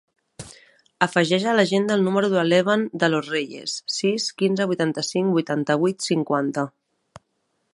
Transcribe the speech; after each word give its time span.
Afegeix 1.05 1.43
a 1.49 1.51
l'agenda 1.57 1.97
el 1.99 2.05
número 2.07 2.31
de 2.31 2.45
l'Evan 2.47 2.85
De 3.03 3.09
Los 3.15 3.29
Reyes: 3.33 3.75
sis, 3.97 4.25
quinze, 4.41 4.67
vuitanta-cinc, 4.73 5.33
vuitanta-vuit, 5.37 6.07
cinquanta. 6.11 6.65